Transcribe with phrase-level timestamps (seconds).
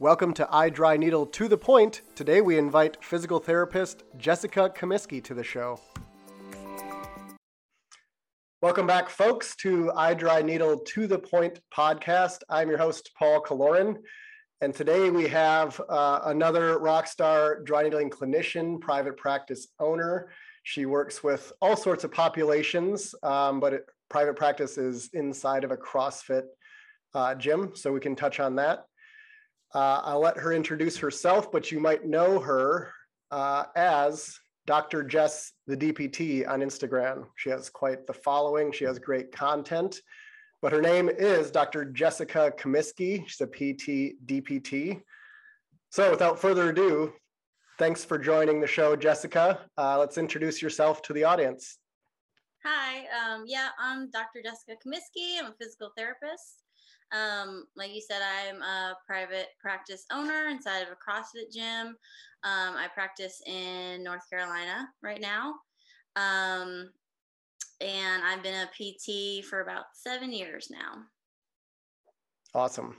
[0.00, 2.02] Welcome to iDryNeedle to the Point.
[2.14, 5.80] Today we invite physical therapist Jessica Comiskey to the show.
[8.62, 12.42] Welcome back, folks, to iDryNeedle to the Point podcast.
[12.48, 13.96] I'm your host, Paul Killoren.
[14.60, 20.28] And today we have uh, another rock star dry needling clinician, private practice owner.
[20.62, 25.72] She works with all sorts of populations, um, but it, private practice is inside of
[25.72, 26.44] a CrossFit
[27.14, 28.84] uh, gym, so we can touch on that.
[29.74, 32.90] Uh, I'll let her introduce herself, but you might know her
[33.30, 35.02] uh, as Dr.
[35.02, 37.26] Jess, the DPT on Instagram.
[37.36, 38.72] She has quite the following.
[38.72, 40.00] She has great content,
[40.62, 41.86] but her name is Dr.
[41.86, 43.26] Jessica Comiskey.
[43.26, 45.02] She's a PT DPT.
[45.90, 47.12] So without further ado,
[47.78, 49.60] thanks for joining the show, Jessica.
[49.76, 51.78] Uh, let's introduce yourself to the audience.
[52.64, 54.42] Hi, um, yeah, I'm Dr.
[54.42, 55.38] Jessica Comiskey.
[55.38, 56.62] I'm a physical therapist.
[57.12, 61.96] Um, like you said, I'm a private practice owner inside of a CrossFit gym.
[62.44, 65.54] Um, I practice in North Carolina right now.
[66.16, 66.90] Um,
[67.80, 71.02] and I've been a PT for about seven years now.
[72.54, 72.96] Awesome.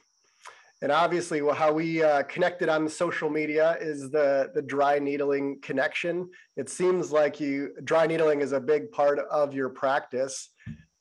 [0.81, 5.59] And obviously, well, how we uh, connected on social media is the the dry needling
[5.61, 6.29] connection.
[6.55, 10.49] It seems like you dry needling is a big part of your practice.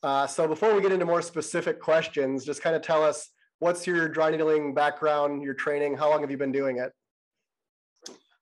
[0.03, 3.87] Uh, so before we get into more specific questions, just kind of tell us what's
[3.87, 6.93] your dry needling background, your training, how long have you been doing it?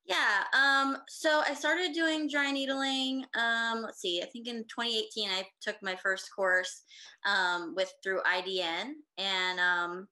[0.04, 3.24] Yeah, um, so I started doing dry needling.
[3.34, 6.82] Um, let's see, I think in 2018 I took my first course
[7.27, 10.06] um, with through IDN, and um,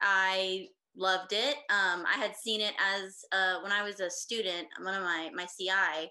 [0.00, 1.56] I loved it.
[1.68, 4.68] Um, I had seen it as uh, when I was a student.
[4.80, 6.10] One of my my CI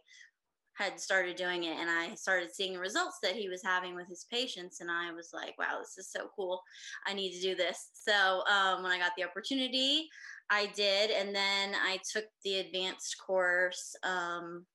[0.75, 4.25] had started doing it and I started seeing results that he was having with his
[4.31, 4.81] patients.
[4.81, 6.61] And I was like, wow, this is so cool.
[7.05, 7.89] I need to do this.
[7.93, 10.09] So um, when I got the opportunity,
[10.49, 11.11] I did.
[11.11, 14.65] And then I took the advanced course um,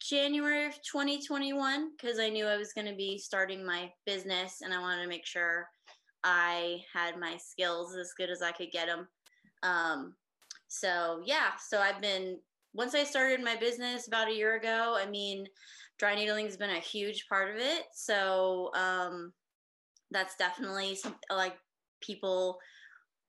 [0.00, 4.74] January of 2021 because I knew I was going to be starting my business and
[4.74, 5.66] I wanted to make sure
[6.22, 9.08] I had my skills as good as I could get them.
[9.62, 10.14] Um,
[10.68, 12.38] so yeah, so I've been
[12.74, 15.46] once I started my business about a year ago, I mean,
[15.98, 17.84] dry needling has been a huge part of it.
[17.94, 19.32] So um,
[20.10, 21.56] that's definitely something like
[22.02, 22.58] people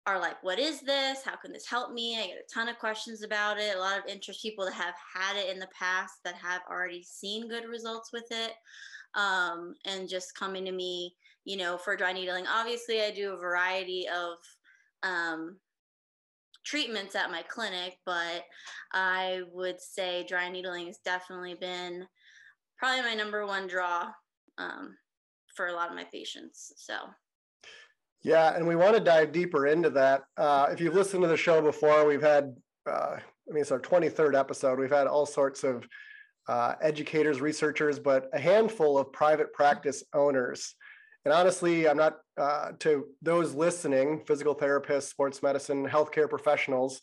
[0.07, 1.23] are like, what is this?
[1.23, 2.19] How can this help me?
[2.19, 3.75] I get a ton of questions about it.
[3.75, 7.03] A lot of interest people that have had it in the past that have already
[7.03, 8.53] seen good results with it.
[9.16, 12.45] Um, and just coming to me, you know, for dry needling.
[12.47, 14.38] Obviously, I do a variety of
[15.03, 15.57] um,
[16.66, 18.44] treatments at my clinic, but
[18.92, 22.06] I would say dry needling has definitely been
[22.78, 24.08] probably my number one draw
[24.58, 24.96] um,
[25.56, 26.74] for a lot of my patients.
[26.78, 26.96] So.
[28.24, 30.24] Yeah, and we want to dive deeper into that.
[30.36, 32.56] Uh, if you've listened to the show before, we've had,
[32.90, 34.80] uh, I mean, it's our 23rd episode.
[34.80, 35.88] We've had all sorts of
[36.47, 40.76] uh, educators, researchers, but a handful of private practice owners
[41.25, 47.02] and honestly, I'm not uh, to those listening, physical therapists, sports medicine, healthcare professionals,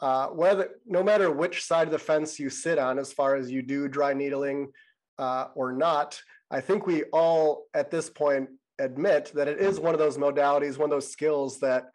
[0.00, 3.50] uh, whether no matter which side of the fence you sit on, as far as
[3.50, 4.70] you do dry needling
[5.18, 6.20] uh, or not,
[6.50, 10.76] I think we all at this point admit that it is one of those modalities,
[10.76, 11.90] one of those skills that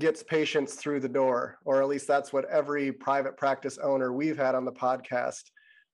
[0.00, 4.38] gets patients through the door, or at least that's what every private practice owner we've
[4.38, 5.42] had on the podcast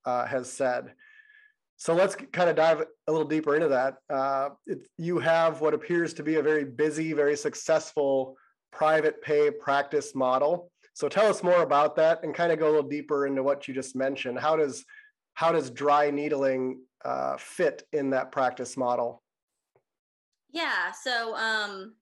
[0.06, 0.93] uh, has said.
[1.81, 3.99] So let's kind of dive a little deeper into that.
[4.11, 8.37] Uh, it, you have what appears to be a very busy, very successful
[8.72, 10.72] private pay practice model.
[10.93, 13.69] So tell us more about that and kind of go a little deeper into what
[13.69, 14.41] you just mentioned.
[14.41, 14.84] How does
[15.34, 19.22] how does dry needling uh, fit in that practice model?
[20.50, 20.91] Yeah.
[20.91, 21.94] So um,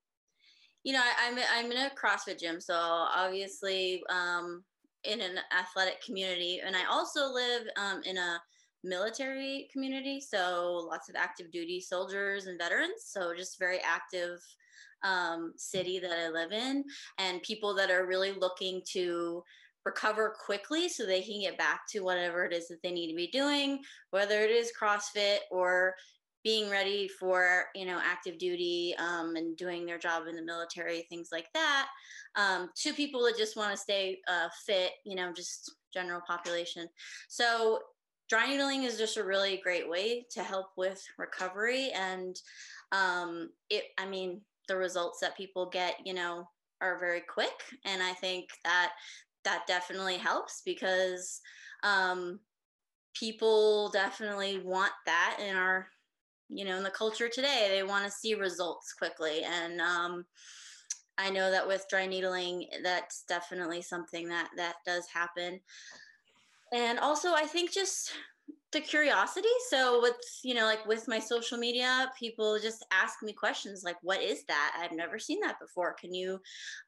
[0.84, 4.64] you know, I, am I'm, I'm in a CrossFit gym, so obviously um,
[5.04, 8.40] in an athletic community, and I also live um, in a
[8.86, 13.04] military community, so lots of active duty soldiers and veterans.
[13.06, 14.38] So just very active
[15.02, 16.84] um, city that I live in,
[17.18, 19.42] and people that are really looking to
[19.84, 23.16] recover quickly so they can get back to whatever it is that they need to
[23.16, 23.80] be doing,
[24.10, 25.94] whether it is CrossFit or
[26.46, 31.04] being ready for you know active duty um, and doing their job in the military
[31.10, 31.88] things like that
[32.36, 36.86] um, to people that just want to stay uh, fit you know just general population
[37.26, 37.80] so
[38.28, 41.90] dry needling is just a really great way to help with recovery.
[41.94, 42.36] And
[42.92, 46.48] um, it i mean the results that people get you know
[46.80, 47.62] are very quick.
[47.84, 48.92] And i think that
[49.44, 51.40] that definitely helps because
[51.82, 52.40] um,
[53.14, 55.86] people definitely want that in our
[56.48, 57.68] you know in the culture today.
[57.70, 59.42] They want to see results quickly.
[59.42, 60.24] And um,
[61.18, 65.60] I know that with dry needling, that's definitely something that that does happen.
[66.72, 68.12] And also, I think just
[68.72, 69.48] the curiosity.
[69.70, 73.96] So with you know, like with my social media, people just ask me questions like,
[74.02, 74.76] "What is that?
[74.78, 75.94] I've never seen that before.
[75.94, 76.40] Can you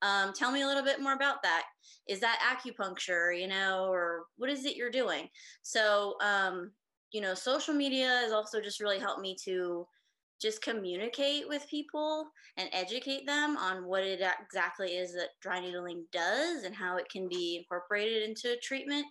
[0.02, 1.64] um, tell me a little bit more about that?
[2.08, 3.38] Is that acupuncture?
[3.38, 5.28] You know, or what is it you're doing?"
[5.62, 6.72] So um,
[7.12, 9.86] you know, social media has also just really helped me to
[10.40, 16.04] just communicate with people and educate them on what it exactly is that dry needling
[16.12, 19.06] does and how it can be incorporated into treatment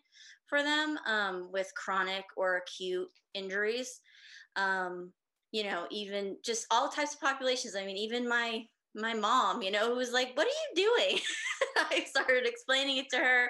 [0.47, 3.99] for them um, with chronic or acute injuries.
[4.55, 5.11] Um,
[5.51, 7.75] you know, even just all types of populations.
[7.75, 8.65] I mean, even my
[8.95, 11.19] my mom, you know, who was like, "What are you doing?"
[11.91, 13.49] I started explaining it to her,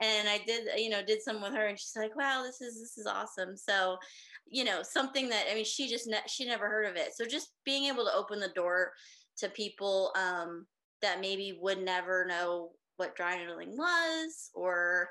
[0.00, 2.80] and I did, you know, did some with her, and she's like, "Wow, this is
[2.80, 3.98] this is awesome." So,
[4.48, 7.14] you know, something that I mean, she just ne- she never heard of it.
[7.14, 8.92] So just being able to open the door
[9.38, 10.66] to people um,
[11.02, 15.08] that maybe would never know what dry needling was, or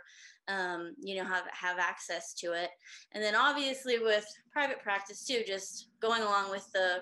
[0.47, 2.69] um, you know, have have access to it,
[3.13, 6.99] and then obviously with private practice too, just going along with the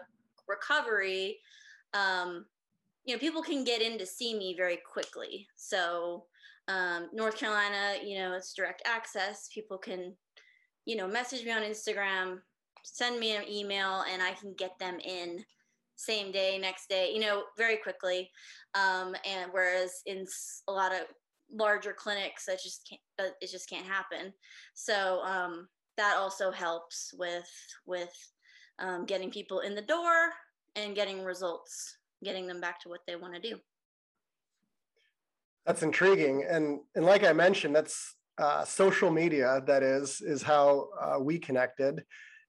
[0.48, 1.40] recovery.
[1.94, 2.46] Um,
[3.06, 5.48] you know, people can get in to see me very quickly.
[5.56, 6.26] So,
[6.68, 9.50] um, North Carolina, you know, it's direct access.
[9.54, 10.16] People can,
[10.86, 12.40] you know, message me on Instagram,
[12.84, 15.44] send me an email, and I can get them in
[15.96, 18.30] same day, next day, you know, very quickly.
[18.76, 20.26] Um, and whereas in
[20.68, 21.02] a lot of
[21.52, 24.34] larger clinics, that just can't, it just can't happen.
[24.74, 27.50] So um, that also helps with
[27.86, 28.14] with
[28.80, 30.32] um, getting people in the door
[30.76, 33.58] and getting results getting them back to what they want to do.
[35.66, 39.62] That's intriguing, and and like I mentioned, that's uh, social media.
[39.66, 42.04] That is is how uh, we connected,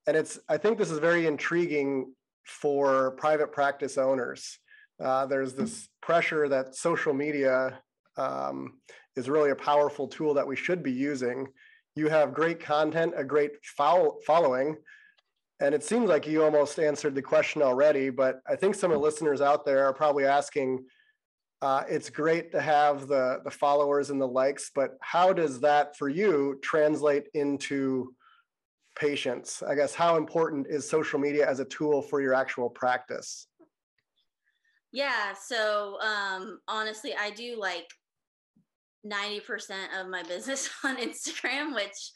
[0.06, 0.38] and it's.
[0.48, 2.12] I think this is very intriguing
[2.46, 4.58] for private practice owners.
[5.02, 7.78] Uh, there's this pressure that social media
[8.16, 8.74] um,
[9.16, 11.48] is really a powerful tool that we should be using.
[11.96, 14.76] You have great content, a great follow- following,
[15.60, 18.96] and it seems like you almost answered the question already, but I think some of
[18.98, 20.84] the listeners out there are probably asking,
[21.64, 25.96] uh, it's great to have the, the followers and the likes, but how does that
[25.96, 28.14] for you translate into
[28.94, 29.62] patients?
[29.66, 33.46] I guess how important is social media as a tool for your actual practice?
[34.92, 37.88] Yeah, so um, honestly, I do like
[39.06, 42.10] 90% of my business on Instagram, which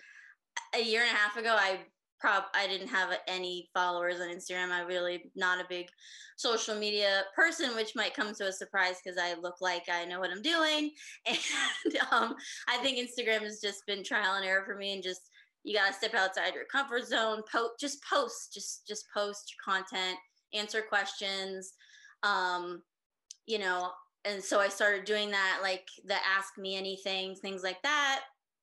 [0.74, 1.78] a year and a half ago I
[2.20, 4.70] prob I didn't have any followers on Instagram.
[4.70, 5.86] I'm really not a big
[6.36, 10.20] social media person, which might come to a surprise because I look like I know
[10.20, 10.92] what I'm doing.
[11.26, 12.34] And um,
[12.68, 15.22] I think Instagram has just been trial and error for me, and just
[15.64, 17.42] you gotta step outside your comfort zone.
[17.50, 20.18] Post, just post, just just post your content,
[20.54, 21.72] answer questions.
[22.22, 22.82] Um,
[23.46, 23.90] you know,
[24.24, 28.20] and so I started doing that, like the ask me anything, things like that.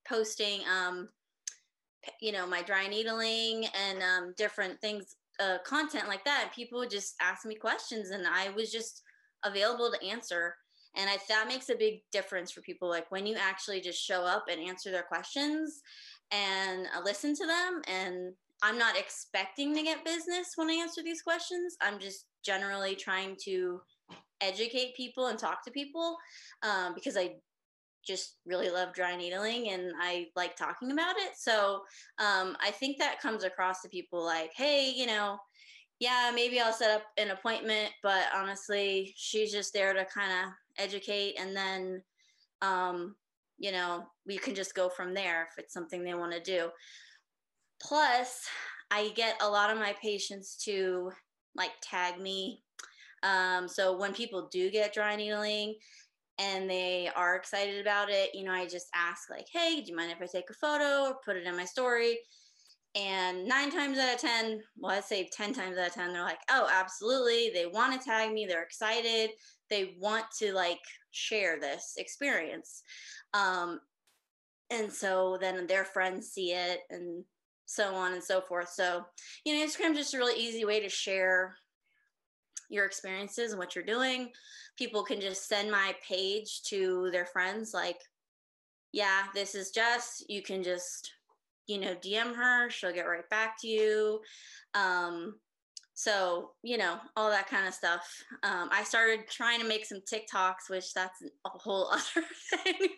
[0.07, 1.09] Posting um,
[2.21, 6.89] you know my dry needling and um, different things uh, content like that people would
[6.89, 9.03] just ask me questions and i was just
[9.43, 10.55] available to answer
[10.97, 14.23] and I, that makes a big difference for people like when you actually just show
[14.23, 15.81] up and answer their questions
[16.31, 21.03] and uh, listen to them and i'm not expecting to get business when i answer
[21.03, 23.81] these questions i'm just generally trying to
[24.41, 26.15] educate people and talk to people
[26.63, 27.31] um, because i
[28.05, 31.31] just really love dry needling and I like talking about it.
[31.37, 31.81] So
[32.19, 35.37] um, I think that comes across to people like, hey, you know,
[35.99, 40.53] yeah, maybe I'll set up an appointment, but honestly, she's just there to kind of
[40.77, 42.03] educate and then,
[42.61, 43.15] um,
[43.57, 46.69] you know, we can just go from there if it's something they want to do.
[47.81, 48.41] Plus,
[48.91, 51.11] I get a lot of my patients to
[51.55, 52.61] like tag me.
[53.23, 55.75] Um, so when people do get dry needling,
[56.37, 59.95] and they are excited about it, you know, I just ask, like, hey, do you
[59.95, 62.19] mind if I take a photo or put it in my story?
[62.95, 66.21] And nine times out of 10, well, I'd say 10 times out of 10, they're
[66.21, 67.51] like, oh, absolutely.
[67.53, 68.45] They want to tag me.
[68.45, 69.31] They're excited.
[69.69, 70.79] They want to like
[71.11, 72.81] share this experience.
[73.33, 73.81] Um,
[74.69, 77.25] and so then their friends see it and
[77.65, 78.69] so on and so forth.
[78.69, 79.03] So,
[79.43, 81.57] you know, Instagram's just a really easy way to share
[82.69, 84.31] your experiences and what you're doing.
[84.77, 87.99] People can just send my page to their friends, like,
[88.91, 90.23] yeah, this is Jess.
[90.29, 91.11] You can just,
[91.67, 92.69] you know, DM her.
[92.69, 94.21] She'll get right back to you.
[94.73, 95.35] Um,
[95.97, 98.05] so, you know, all that kind of stuff.
[98.43, 102.25] Um, I started trying to make some TikToks, which that's a whole other
[102.63, 102.89] thing.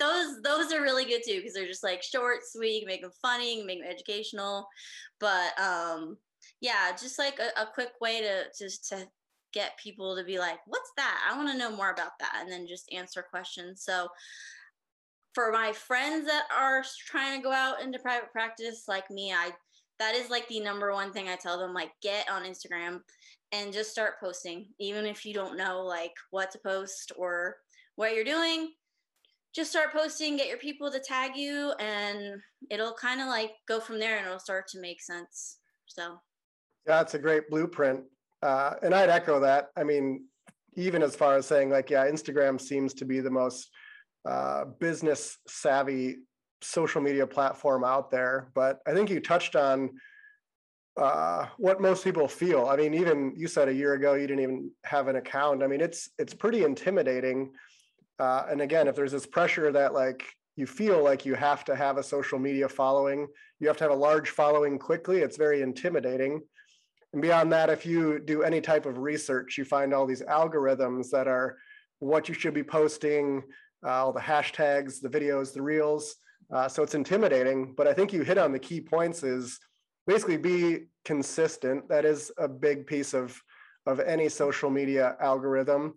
[0.00, 3.12] those those are really good too because they're just like short, sweet, can make them
[3.22, 4.66] funny, make them educational.
[5.20, 6.18] But um,
[6.64, 9.06] yeah, just like a, a quick way to just to
[9.52, 11.20] get people to be like, what's that?
[11.30, 12.38] I want to know more about that.
[12.40, 13.82] And then just answer questions.
[13.84, 14.08] So
[15.34, 19.50] for my friends that are trying to go out into private practice like me, I
[19.98, 23.00] that is like the number one thing I tell them like get on Instagram
[23.52, 27.56] and just start posting even if you don't know like what to post or
[27.94, 28.72] what you're doing
[29.54, 32.40] just start posting get your people to tag you and
[32.70, 36.18] it'll kind of like go from there and it'll start to make sense so
[36.86, 38.02] yeah it's a great blueprint
[38.42, 40.24] uh, and i'd echo that i mean
[40.76, 43.70] even as far as saying like yeah instagram seems to be the most
[44.24, 46.16] uh, business savvy
[46.64, 48.50] social media platform out there.
[48.54, 49.90] But I think you touched on
[50.96, 52.66] uh, what most people feel.
[52.66, 55.62] I mean, even you said a year ago you didn't even have an account.
[55.62, 57.52] I mean, it's it's pretty intimidating.
[58.18, 60.24] Uh, and again, if there's this pressure that like
[60.56, 63.26] you feel like you have to have a social media following,
[63.58, 65.18] you have to have a large following quickly.
[65.18, 66.40] It's very intimidating.
[67.14, 71.10] And beyond that, if you do any type of research, you find all these algorithms
[71.10, 71.56] that are
[72.00, 73.44] what you should be posting,
[73.86, 76.16] uh, all the hashtags, the videos, the reels.
[76.52, 79.60] Uh, so it's intimidating, but I think you hit on the key points is
[80.08, 81.88] basically be consistent.
[81.88, 83.40] That is a big piece of,
[83.86, 85.94] of any social media algorithm,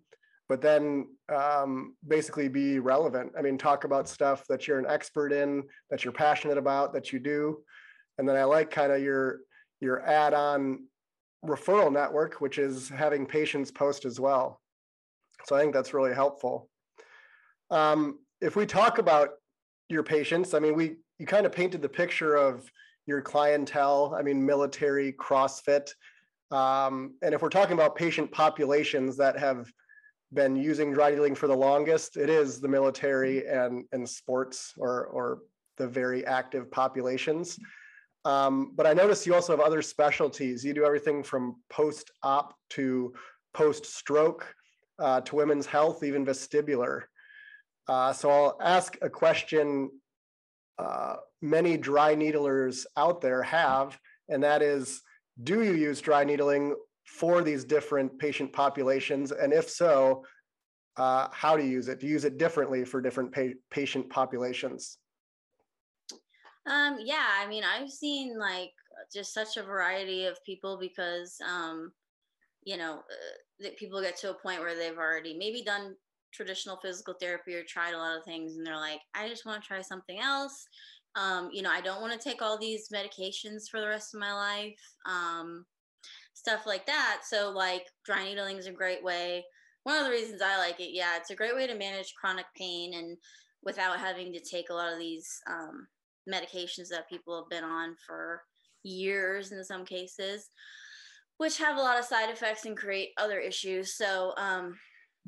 [0.48, 3.32] but then um, basically be relevant.
[3.36, 7.12] I mean, talk about stuff that you're an expert in, that you're passionate about, that
[7.12, 7.64] you do.
[8.20, 9.40] And then I like kind of your,
[9.82, 10.84] your add-on
[11.46, 14.60] referral network, which is having patients post as well.
[15.46, 16.70] So I think that's really helpful.
[17.70, 19.30] Um, if we talk about
[19.90, 22.70] your patients, I mean, we you kind of painted the picture of
[23.06, 24.16] your clientele.
[24.18, 25.90] I mean, military, CrossFit,
[26.52, 29.72] um, and if we're talking about patient populations that have
[30.34, 35.06] been using dry needling for the longest, it is the military and and sports or
[35.06, 35.40] or
[35.78, 37.60] the very active populations.
[38.28, 40.66] Um, but I noticed you also have other specialties.
[40.66, 43.14] You do everything from post-op to
[43.54, 44.44] post-stroke
[45.00, 47.04] uh, to women's health, even vestibular.
[47.88, 49.90] Uh, so I'll ask a question
[50.78, 55.02] uh, many dry needlers out there have, and that is,
[55.42, 59.32] do you use dry needling for these different patient populations?
[59.32, 60.26] And if so,
[60.98, 62.02] uh, how do you use it?
[62.02, 64.98] Do you use it differently for different pa patient populations?
[66.68, 68.72] Um, yeah, I mean, I've seen like
[69.14, 71.92] just such a variety of people because, um,
[72.64, 75.96] you know, uh, that people get to a point where they've already maybe done
[76.34, 79.62] traditional physical therapy or tried a lot of things and they're like i just want
[79.62, 80.68] to try something else.
[81.16, 84.20] Um, you know i don't want to take all these medications for the rest of
[84.20, 85.66] my life um,
[86.34, 87.22] stuff like that.
[87.24, 89.44] So like dry needling is a great way.
[89.84, 92.46] One of the reasons i like it yeah it's a great way to manage chronic
[92.56, 93.18] pain and
[93.64, 95.88] without having to take a lot of these um,
[96.28, 98.42] medications that people have been on for
[98.84, 100.50] years in some cases
[101.38, 103.96] which have a lot of side effects and create other issues.
[103.96, 104.76] So um,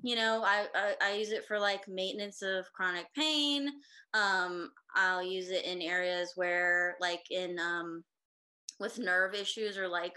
[0.03, 3.69] you know I, I, I use it for like maintenance of chronic pain.
[4.13, 8.03] Um i'll use it in areas where like in um
[8.79, 10.13] with nerve issues or like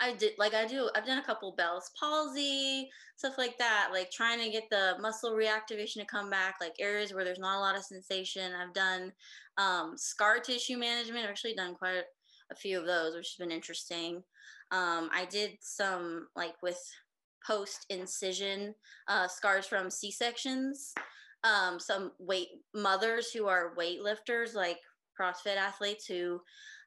[0.00, 2.88] i did like i do i've done a couple bell's palsy
[3.20, 7.12] stuff like that like trying to get the muscle reactivation to come back like areas
[7.12, 8.52] where there's not a lot of sensation.
[8.54, 9.12] I've done
[9.58, 11.24] um scar tissue management.
[11.24, 12.04] I've actually done quite
[12.50, 14.22] a few of those which has been interesting.
[14.70, 16.80] Um i did some like with
[17.46, 18.74] post incision
[19.08, 20.94] uh, scars from C sections.
[21.42, 24.78] Um, some weight mothers who are weightlifters, like
[25.18, 26.40] CrossFit athletes who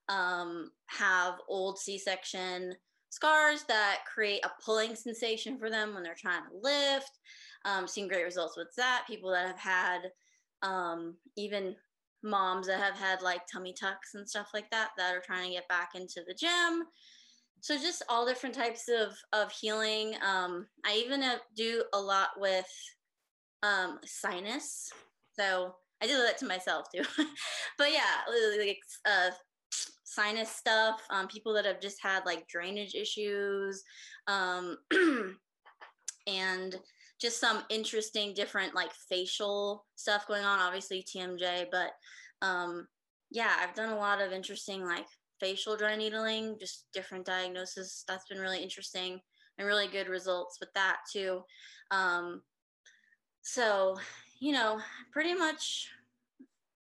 [0.10, 2.75] um, have old C section
[3.13, 7.20] scars that create a pulling sensation for them when they're trying to lift.
[7.65, 9.03] Um, seen great results with that.
[9.08, 10.00] People that have had
[10.63, 11.75] um, even
[12.24, 15.53] moms that have had like tummy tucks and stuff like that that are trying to
[15.55, 16.86] get back into the gym
[17.60, 22.29] so just all different types of of healing um i even uh, do a lot
[22.38, 22.65] with
[23.62, 24.89] um sinus
[25.38, 27.03] so i do that to myself too
[27.77, 28.22] but yeah
[28.58, 29.29] like uh
[30.13, 33.84] sinus stuff um people that have just had like drainage issues
[34.27, 34.77] um
[36.27, 36.75] and
[37.20, 41.91] just some interesting different like facial stuff going on obviously tmj but
[42.41, 42.88] um
[43.32, 45.05] yeah i've done a lot of interesting like
[45.43, 48.05] facial dry needling, just different diagnosis.
[48.08, 49.20] That's been really interesting
[49.58, 51.41] and really good results with that too.
[51.91, 52.41] Um,
[53.41, 53.98] so,
[54.39, 54.79] you know,
[55.12, 55.89] pretty much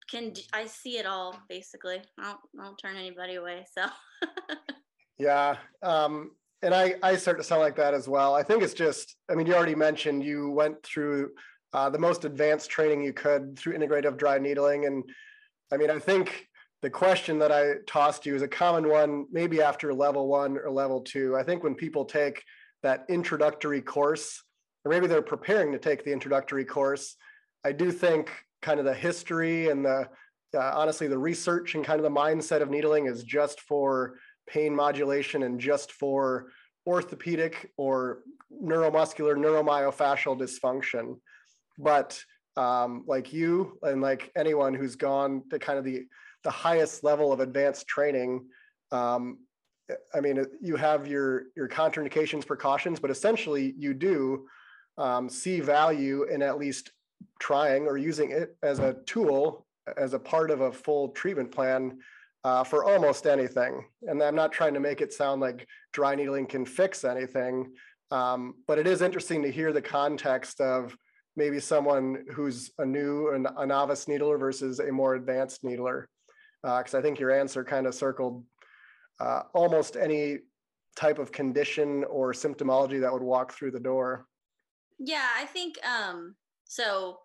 [0.10, 2.02] can I see it all basically.
[2.20, 3.66] I don't, I don't turn anybody away.
[3.72, 3.86] So,
[5.18, 5.58] yeah.
[5.84, 8.34] Um, and I, I start to sound like that as well.
[8.34, 11.32] I think it's just, I mean, you already mentioned you went through
[11.74, 14.86] uh, the most advanced training you could through integrative dry needling.
[14.86, 15.04] And
[15.72, 16.48] I mean, I think
[16.82, 20.72] the question that I tossed you is a common one, maybe after level one or
[20.72, 21.36] level two.
[21.36, 22.44] I think when people take
[22.84, 24.44] that introductory course,
[24.86, 27.16] or maybe they're preparing to take the introductory course,
[27.64, 30.08] I do think kind of the history and the
[30.56, 34.74] uh, honestly the research and kind of the mindset of needling is just for pain
[34.74, 36.48] modulation and just for
[36.86, 38.20] orthopedic or
[38.64, 41.20] neuromuscular neuromyofascial dysfunction.
[41.78, 42.20] But
[42.56, 46.06] um, like you and like anyone who's gone to kind of the
[46.44, 48.46] the highest level of advanced training,
[48.92, 49.40] um,
[50.14, 54.48] I mean, you have your your contraindications, precautions, but essentially you do
[54.98, 56.92] um, see value in at least
[57.40, 62.00] trying or using it as a tool as a part of a full treatment plan
[62.44, 63.86] uh, for almost anything.
[64.04, 67.74] And I'm not trying to make it sound like dry needling can fix anything,
[68.12, 70.96] um, but it is interesting to hear the context of
[71.36, 76.08] maybe someone who's a new and a novice needler versus a more advanced needler.
[76.64, 78.44] Because uh, I think your answer kind of circled
[79.20, 80.40] uh, almost any
[80.96, 84.26] type of condition or symptomology that would walk through the door.
[84.98, 86.36] Yeah, I think um,
[86.68, 87.20] so.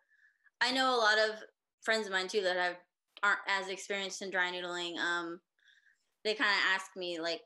[0.63, 1.43] I know a lot of
[1.83, 2.77] friends of mine too that have
[3.23, 4.97] aren't as experienced in dry needling.
[4.99, 5.41] Um,
[6.25, 7.41] they kind of ask me like,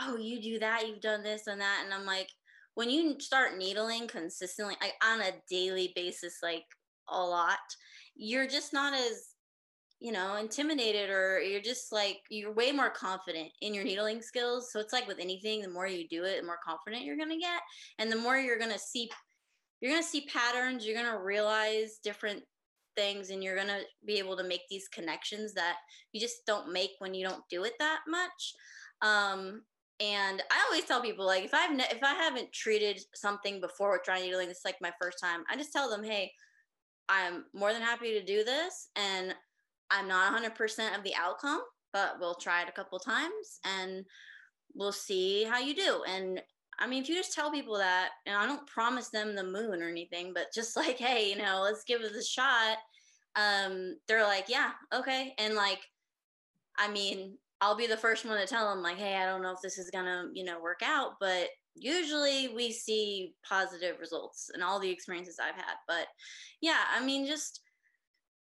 [0.00, 0.86] "Oh, you do that?
[0.86, 2.28] You've done this and that?" And I'm like,
[2.74, 6.64] when you start needling consistently, like on a daily basis, like
[7.08, 7.58] a lot,
[8.14, 9.30] you're just not as
[9.98, 14.72] you know intimidated or you're just like you're way more confident in your needling skills
[14.72, 17.28] so it's like with anything the more you do it the more confident you're going
[17.28, 17.60] to get
[17.98, 19.10] and the more you're going to see
[19.80, 22.42] you're going to see patterns you're going to realize different
[22.96, 25.76] things and you're going to be able to make these connections that
[26.12, 28.54] you just don't make when you don't do it that much
[29.02, 29.62] um,
[30.00, 33.92] and I always tell people like if I've ne- if I haven't treated something before
[33.92, 35.44] with dry needling, this is like my first time.
[35.50, 36.32] I just tell them, hey,
[37.08, 39.34] I'm more than happy to do this, and
[39.90, 41.60] I'm not 100% of the outcome,
[41.92, 44.04] but we'll try it a couple times and
[44.74, 46.02] we'll see how you do.
[46.08, 46.40] And
[46.80, 49.82] I mean, if you just tell people that, and I don't promise them the moon
[49.82, 52.78] or anything, but just like, hey, you know, let's give it a shot.
[53.36, 55.34] Um, they're like, yeah, okay.
[55.38, 55.80] And like,
[56.78, 59.52] I mean, I'll be the first one to tell them, like, hey, I don't know
[59.52, 64.62] if this is gonna, you know, work out, but usually we see positive results in
[64.62, 65.74] all the experiences I've had.
[65.86, 66.06] But
[66.60, 67.60] yeah, I mean, just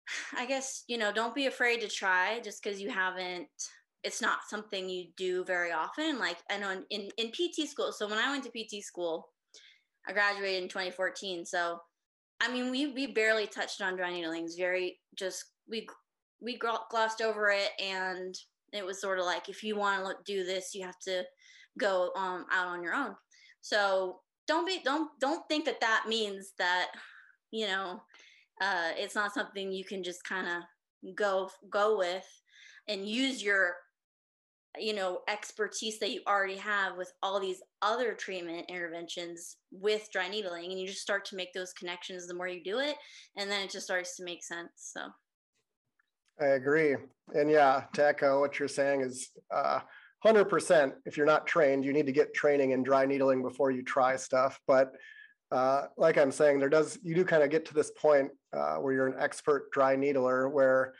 [0.38, 3.50] I guess, you know, don't be afraid to try just because you haven't
[4.04, 6.18] it's not something you do very often.
[6.20, 7.92] Like I know in, in, PT school.
[7.92, 9.30] So when I went to PT school,
[10.08, 11.46] I graduated in 2014.
[11.46, 11.80] So
[12.42, 14.46] I mean, we we barely touched on dry needling.
[14.46, 15.88] It's very just we
[16.42, 18.36] we glossed over it, and
[18.74, 21.24] it was sort of like if you want to do this, you have to
[21.80, 23.16] go um, out on your own.
[23.62, 26.88] So don't be don't don't think that that means that
[27.52, 28.02] you know
[28.60, 32.26] uh, it's not something you can just kind of go go with
[32.88, 33.76] and use your
[34.80, 40.30] you know expertise that you already have with all these other treatment interventions with dry
[40.30, 42.96] needling and you just start to make those connections the more you do it
[43.38, 45.02] and then it just starts to make sense so.
[46.40, 46.96] I agree.
[47.36, 49.82] And yeah to echo what you're saying is uh,
[50.26, 53.84] 100% if you're not trained you need to get training in dry needling before you
[53.84, 54.94] try stuff but
[55.52, 58.76] uh, like i'm saying there does you do kind of get to this point uh,
[58.76, 60.94] where you're an expert dry needler where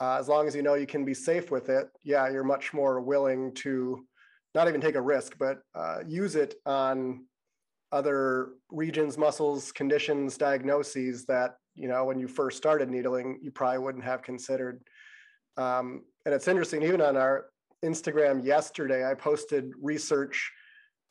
[0.00, 2.72] uh, as long as you know you can be safe with it, yeah, you're much
[2.72, 4.06] more willing to
[4.54, 7.24] not even take a risk, but uh, use it on
[7.90, 13.78] other regions, muscles, conditions, diagnoses that, you know, when you first started needling, you probably
[13.78, 14.82] wouldn't have considered.
[15.56, 17.46] Um, and it's interesting, even on our
[17.84, 20.50] Instagram yesterday, I posted research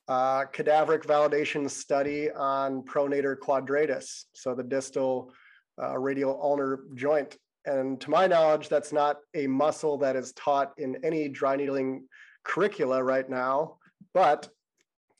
[0.08, 5.34] uh, cadaveric validation study on pronator quadratus, so the distal
[5.82, 10.72] uh, radial ulnar joint and to my knowledge, that's not a muscle that is taught
[10.78, 12.08] in any dry needling
[12.44, 13.78] curricula right now.
[14.14, 14.48] But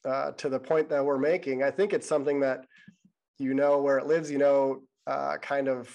[0.06, 2.66] uh, to the point that we're making, I think it's something that
[3.38, 5.94] you know where it lives, you know, uh, kind of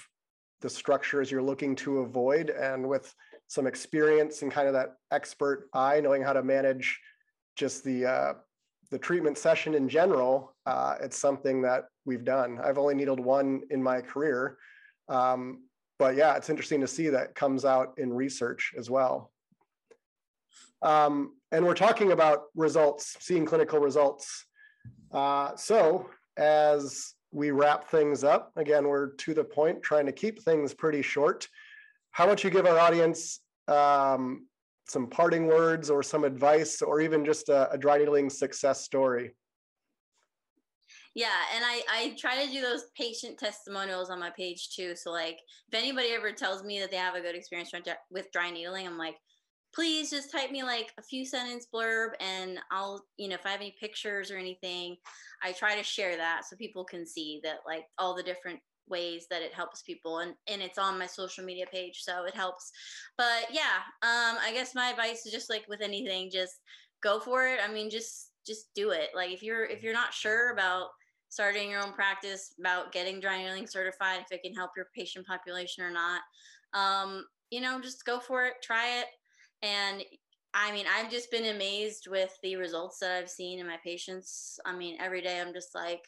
[0.61, 2.51] the structures you're looking to avoid.
[2.51, 3.13] And with
[3.47, 6.99] some experience and kind of that expert eye, knowing how to manage
[7.55, 8.33] just the uh,
[8.91, 12.59] the treatment session in general, uh, it's something that we've done.
[12.63, 14.57] I've only needled one in my career,
[15.09, 15.63] um,
[16.03, 19.31] but yeah, it's interesting to see that comes out in research as well.
[20.81, 24.45] Um, and we're talking about results, seeing clinical results.
[25.13, 30.43] Uh, so as we wrap things up, again, we're to the point, trying to keep
[30.43, 31.47] things pretty short.
[32.11, 33.39] How about you give our audience
[33.69, 34.45] um,
[34.89, 39.35] some parting words or some advice or even just a, a dry needling success story?
[41.15, 45.11] Yeah and i i try to do those patient testimonials on my page too so
[45.11, 45.39] like
[45.71, 47.71] if anybody ever tells me that they have a good experience
[48.09, 49.15] with dry needling i'm like
[49.73, 53.49] please just type me like a few sentence blurb and I'll, you know, if I
[53.49, 54.97] have any pictures or anything,
[55.41, 59.25] I try to share that so people can see that like all the different ways
[59.29, 62.71] that it helps people and and it's on my social media page so it helps.
[63.17, 66.59] But yeah um i guess my advice is just like with anything just
[67.01, 67.59] go for it.
[67.63, 69.09] I mean just just do it.
[69.15, 70.89] Like if you're if you're not sure about
[71.33, 75.25] starting your own practice about getting dry needling certified if it can help your patient
[75.25, 76.21] population or not
[76.73, 79.07] um you know just go for it try it
[79.61, 80.03] and
[80.53, 84.59] I mean, I've just been amazed with the results that I've seen in my patients.
[84.65, 86.07] I mean, every day I'm just like,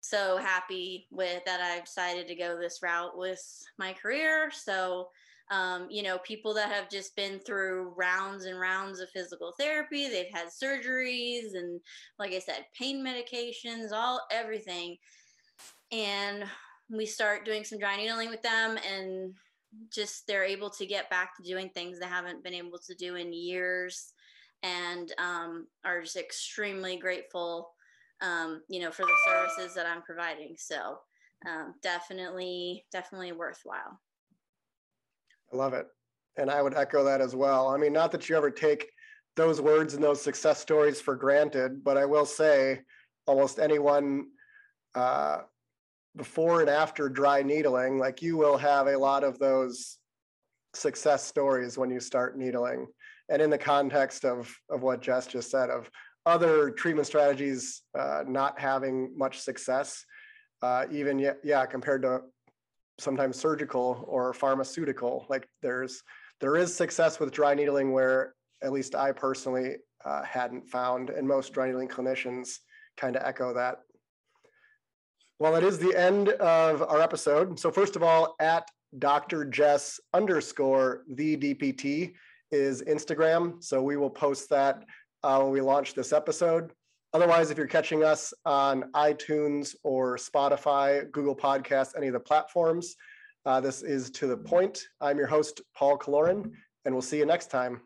[0.00, 3.42] so happy with that I've decided to go this route with
[3.78, 4.50] my career.
[4.52, 5.08] So,
[5.50, 10.08] um, you know, people that have just been through rounds and rounds of physical therapy,
[10.08, 11.80] they've had surgeries and,
[12.18, 14.96] like I said, pain medications, all everything.
[15.92, 16.44] And
[16.90, 19.34] we start doing some dry needling with them, and
[19.92, 23.16] just they're able to get back to doing things they haven't been able to do
[23.16, 24.12] in years
[24.62, 27.70] and um, are just extremely grateful
[28.22, 30.54] um, you know, for the services that I'm providing.
[30.58, 30.98] So
[31.46, 34.00] um, definitely, definitely worthwhile.
[35.56, 35.86] Love it.
[36.36, 37.68] And I would echo that as well.
[37.68, 38.90] I mean, not that you ever take
[39.36, 42.80] those words and those success stories for granted, but I will say
[43.26, 44.26] almost anyone
[44.94, 45.38] uh,
[46.14, 49.98] before and after dry needling, like you will have a lot of those
[50.74, 52.86] success stories when you start needling.
[53.28, 55.90] And in the context of, of what Jess just said, of
[56.24, 60.04] other treatment strategies uh, not having much success,
[60.62, 62.20] uh, even yeah, yeah, compared to
[62.98, 65.26] sometimes surgical or pharmaceutical.
[65.28, 66.02] Like there's
[66.40, 71.26] there is success with dry needling where at least I personally uh, hadn't found, and
[71.26, 72.58] most dry needling clinicians
[72.96, 73.80] kind of echo that.
[75.38, 77.58] Well, it is the end of our episode.
[77.58, 79.44] So first of all, at Dr.
[79.44, 82.14] Jess underscore the DPT
[82.50, 83.62] is Instagram.
[83.62, 84.84] So we will post that
[85.22, 86.72] uh, when we launch this episode.
[87.16, 92.94] Otherwise, if you're catching us on iTunes or Spotify, Google Podcasts, any of the platforms,
[93.46, 94.86] uh, this is To the Point.
[95.00, 96.52] I'm your host, Paul Killoren,
[96.84, 97.80] and we'll see you next time.